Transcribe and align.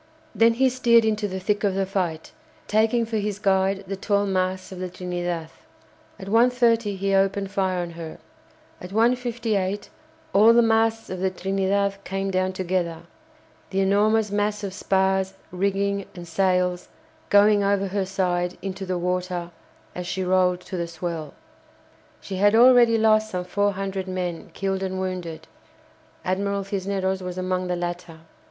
Then 0.33 0.55
he 0.55 0.67
steered 0.67 1.05
into 1.05 1.27
the 1.27 1.39
thick 1.39 1.63
of 1.63 1.75
the 1.75 1.85
fight, 1.85 2.31
taking 2.65 3.05
for 3.05 3.17
his 3.17 3.37
guide 3.37 3.83
the 3.85 3.95
tall 3.95 4.25
masts 4.25 4.71
of 4.71 4.79
the 4.79 4.89
"Trinidad." 4.89 5.49
At 6.17 6.27
1.30 6.27 6.97
he 6.97 7.13
opened 7.13 7.51
fire 7.51 7.83
on 7.83 7.91
her. 7.91 8.17
At 8.81 8.89
1.58 8.89 9.89
all 10.33 10.53
the 10.53 10.63
masts 10.63 11.11
of 11.11 11.19
the 11.19 11.29
"Trinidad" 11.29 12.03
came 12.03 12.31
down 12.31 12.51
together, 12.53 13.03
the 13.69 13.81
enormous 13.81 14.31
mass 14.31 14.63
of 14.63 14.73
spars, 14.73 15.35
rigging, 15.51 16.07
and 16.15 16.27
sails 16.27 16.87
going 17.29 17.63
over 17.63 17.89
her 17.89 18.03
side 18.07 18.57
into 18.63 18.87
the 18.87 18.97
water 18.97 19.51
as 19.93 20.07
she 20.07 20.23
rolled 20.23 20.61
to 20.61 20.77
the 20.77 20.87
swell. 20.87 21.35
She 22.19 22.37
had 22.37 22.55
already 22.55 22.97
lost 22.97 23.29
some 23.29 23.45
four 23.45 23.73
hundred 23.73 24.07
men 24.07 24.49
killed 24.55 24.81
and 24.81 24.99
wounded 24.99 25.47
(Admiral 26.25 26.63
Cisneros 26.63 27.21
was 27.21 27.37
among 27.37 27.67
the 27.67 27.75
latter). 27.75 28.21